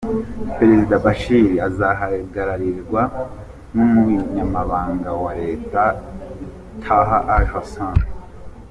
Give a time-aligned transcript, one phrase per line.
[0.57, 3.01] Perezida Bashir azahagararirwa
[3.73, 5.81] n’Umunyamabanga wa Leta,
[6.83, 7.97] Taha al-Hussein.